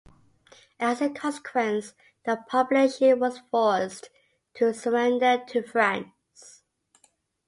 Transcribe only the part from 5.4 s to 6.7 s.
to France.